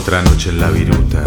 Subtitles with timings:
[0.00, 1.22] Otra noche en la viruta.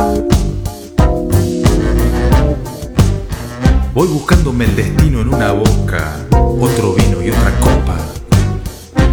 [3.93, 7.97] Voy buscándome el destino en una boca, otro vino y otra copa.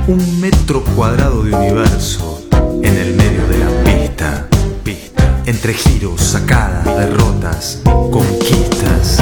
[0.07, 2.41] Un metro cuadrado de universo
[2.83, 4.49] en el medio de la pista.
[4.83, 5.43] Pista.
[5.45, 9.19] Entre giros, sacadas, derrotas, conquistas.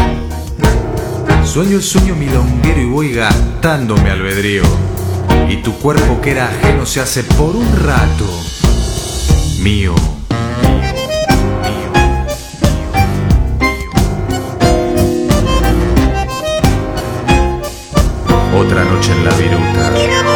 [1.45, 4.63] Sueño el sueño milonguero y voy gastándome albedrío.
[5.49, 8.25] Y tu cuerpo que era ajeno se hace por un rato
[9.65, 9.97] mío.
[18.69, 20.28] Otra noche en la viruta.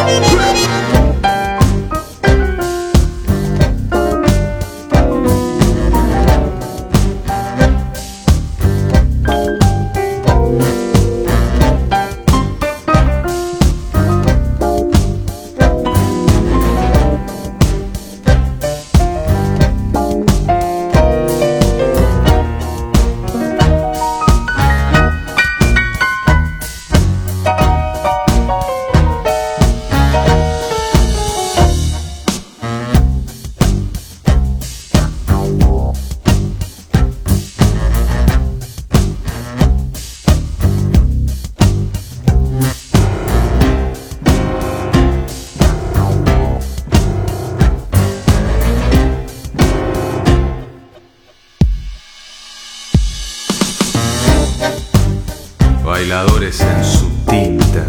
[56.02, 57.84] Bailadores en su tinta.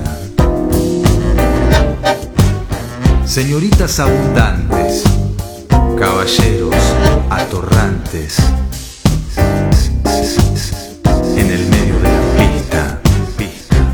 [3.26, 5.04] Señoritas abundantes.
[5.98, 6.76] Caballeros
[7.32, 8.38] atorrantes.
[11.38, 13.02] En el medio de la pista.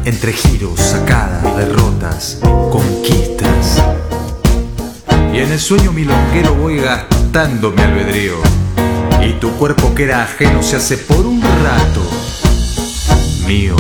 [0.03, 3.81] Entre giros, sacadas, derrotas, conquistas.
[5.33, 8.35] Y en el sueño milonguero voy gastando mi albedrío.
[9.25, 12.01] Y tu cuerpo que era ajeno se hace por un rato
[13.47, 13.77] mío,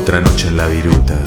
[0.00, 1.18] Otra noche en la viruta.